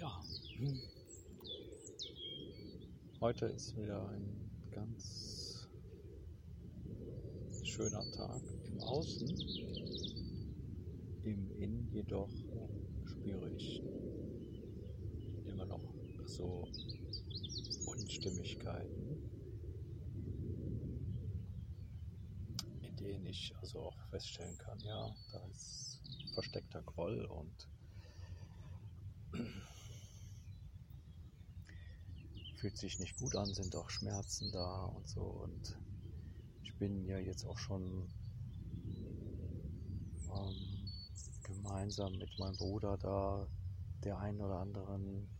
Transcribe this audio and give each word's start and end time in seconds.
Ja. 0.00 0.24
Heute 3.20 3.44
ist 3.48 3.76
wieder 3.76 4.08
ein 4.08 4.50
ganz 4.70 5.68
schöner 7.62 8.10
Tag 8.10 8.40
im 8.64 8.80
Außen. 8.80 9.28
Im 11.22 11.50
Innen 11.50 11.86
jedoch 11.92 12.30
spüre 13.04 13.50
ich 13.50 13.82
immer 15.44 15.66
noch 15.66 15.84
so 16.24 16.66
Unstimmigkeiten, 17.84 19.18
in 22.80 22.96
denen 22.96 23.26
ich 23.26 23.54
also 23.60 23.80
auch 23.80 23.98
feststellen 24.08 24.56
kann, 24.56 24.80
ja, 24.80 25.14
da 25.30 25.46
ist 25.48 26.00
versteckter 26.32 26.80
Groll 26.84 27.26
und 27.26 27.68
fühlt 32.60 32.76
sich 32.76 32.98
nicht 32.98 33.16
gut 33.16 33.36
an, 33.36 33.54
sind 33.54 33.74
auch 33.74 33.88
Schmerzen 33.88 34.52
da 34.52 34.84
und 34.84 35.08
so. 35.08 35.22
Und 35.22 35.78
ich 36.62 36.74
bin 36.74 37.06
ja 37.06 37.18
jetzt 37.18 37.46
auch 37.46 37.56
schon 37.56 38.06
ähm, 40.28 40.92
gemeinsam 41.42 42.18
mit 42.18 42.38
meinem 42.38 42.56
Bruder 42.58 42.98
da 42.98 43.48
der 44.04 44.18
einen 44.18 44.42
oder 44.42 44.56
anderen 44.56 45.30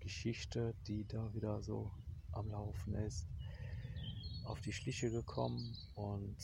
Geschichte, 0.00 0.74
die 0.86 1.06
da 1.08 1.32
wieder 1.32 1.62
so 1.62 1.90
am 2.32 2.50
Laufen 2.50 2.94
ist, 2.94 3.26
auf 4.44 4.60
die 4.60 4.72
Schliche 4.74 5.10
gekommen 5.10 5.78
und 5.94 6.36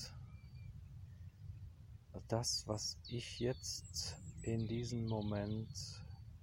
das, 2.28 2.66
was 2.66 2.96
ich 3.08 3.38
jetzt 3.38 4.16
in 4.40 4.66
diesem 4.66 5.06
Moment, 5.08 5.68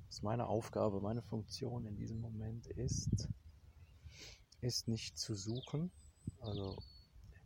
was 0.08 0.22
meine 0.22 0.46
Aufgabe, 0.46 1.02
meine 1.02 1.24
Funktion 1.24 1.88
in 1.88 1.96
diesem 1.96 2.22
Moment 2.22 2.68
ist, 2.68 3.30
ist 4.62 4.88
nicht 4.88 5.18
zu 5.18 5.36
suchen, 5.36 5.92
also 6.40 6.82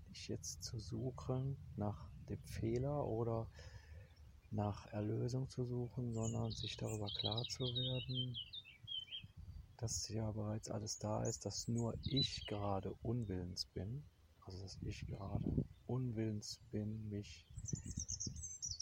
nicht 0.07 0.27
jetzt 0.27 0.63
zu 0.63 0.79
suchen 0.79 1.57
nach 1.75 2.09
dem 2.29 2.39
Fehler 2.43 3.05
oder 3.05 3.47
nach 4.51 4.85
Erlösung 4.87 5.49
zu 5.49 5.65
suchen, 5.65 6.13
sondern 6.13 6.53
sich 6.53 6.77
darüber 6.77 7.09
klar 7.11 7.47
zu 7.47 7.75
werden, 7.75 8.39
dass 9.77 10.07
ja 10.09 10.31
bereits 10.31 10.69
alles 10.69 10.97
da 10.99 11.23
ist, 11.23 11.45
dass 11.45 11.67
nur 11.67 11.97
ich 12.05 12.45
gerade 12.45 12.93
unwillens 13.01 13.65
bin, 13.65 14.05
also 14.45 14.61
dass 14.61 14.77
ich 14.83 15.05
gerade 15.07 15.57
unwillens 15.87 16.59
bin, 16.71 17.09
mich 17.09 17.47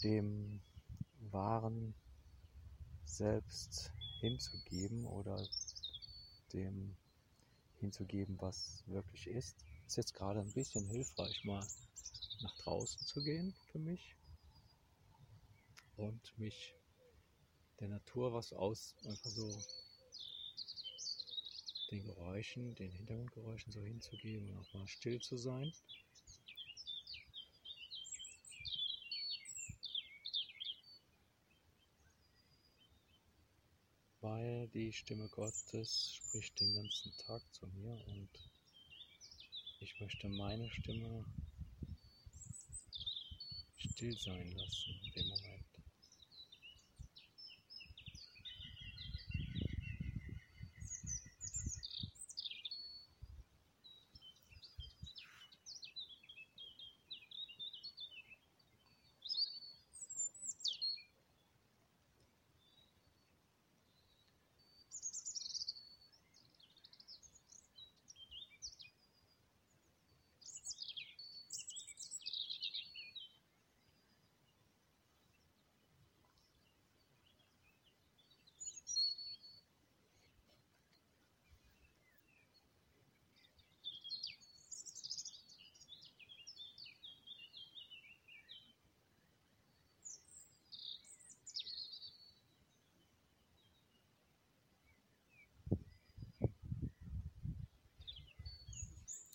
dem 0.02 0.60
wahren 1.18 1.94
Selbst 3.04 3.92
hinzugeben 4.20 5.04
oder 5.06 5.48
dem 6.52 6.96
hinzugeben, 7.82 8.40
was 8.40 8.82
wirklich 8.86 9.26
ist. 9.26 9.56
Ist 9.86 9.96
jetzt 9.96 10.14
gerade 10.14 10.40
ein 10.40 10.52
bisschen 10.52 10.86
hilfreich, 10.86 11.44
mal 11.44 11.66
nach 12.40 12.56
draußen 12.56 13.06
zu 13.06 13.22
gehen 13.22 13.54
für 13.70 13.78
mich 13.78 14.16
und 15.96 16.38
mich 16.38 16.74
der 17.80 17.88
Natur 17.88 18.32
was 18.32 18.52
aus, 18.52 18.96
einfach 19.04 19.30
so 19.30 19.62
den 21.90 22.04
Geräuschen, 22.04 22.74
den 22.76 22.90
Hintergrundgeräuschen 22.90 23.72
so 23.72 23.82
hinzugeben 23.82 24.48
und 24.48 24.58
auch 24.58 24.72
mal 24.72 24.86
still 24.86 25.20
zu 25.20 25.36
sein. 25.36 25.72
Weil 34.22 34.68
die 34.68 34.92
Stimme 34.92 35.28
Gottes 35.28 36.14
spricht 36.14 36.60
den 36.60 36.72
ganzen 36.74 37.12
Tag 37.16 37.42
zu 37.52 37.66
mir 37.66 38.00
und 38.06 38.28
ich 39.80 39.98
möchte 39.98 40.28
meine 40.28 40.70
Stimme 40.70 41.24
still 43.76 44.16
sein 44.16 44.52
lassen 44.52 44.94
in 45.06 45.12
dem 45.12 45.28
Moment. 45.28 45.71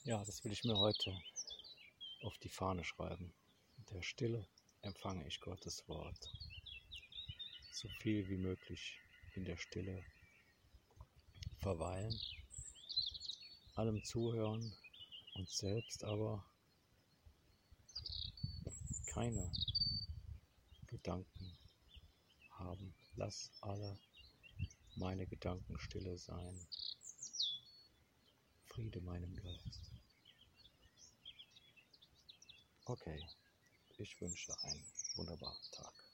Ja, 0.07 0.23
das 0.23 0.41
will 0.45 0.53
ich 0.53 0.63
mir 0.63 0.77
heute 0.77 1.21
auf 2.21 2.37
die 2.37 2.47
Fahne 2.47 2.85
schreiben. 2.85 3.33
In 3.77 3.85
der 3.87 4.01
Stille 4.01 4.47
empfange 4.81 5.27
ich 5.27 5.41
Gottes 5.41 5.85
Wort. 5.89 6.31
So 7.73 7.89
viel 7.99 8.25
wie 8.29 8.37
möglich 8.37 9.01
in 9.35 9.43
der 9.43 9.57
Stille 9.57 10.05
verweilen, 11.57 12.17
allem 13.75 14.01
zuhören 14.05 14.73
und 15.33 15.49
selbst 15.49 16.05
aber 16.05 16.41
keine 19.07 19.51
Gedanken 20.85 21.57
haben. 22.51 22.95
Lass 23.17 23.51
alle 23.59 23.99
meine 24.95 25.27
Gedanken 25.27 25.77
stille 25.79 26.17
sein. 26.17 26.65
Friede 28.77 29.01
meinem 29.01 29.35
Geist. 29.35 29.91
Okay, 32.85 33.25
ich 33.97 34.21
wünsche 34.21 34.53
einen 34.61 34.85
wunderbaren 35.15 35.71
Tag. 35.71 36.06